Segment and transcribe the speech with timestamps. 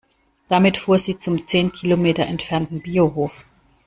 [0.49, 3.45] Damit fuhr sie zum zehn Kilometer entfernten Biohof.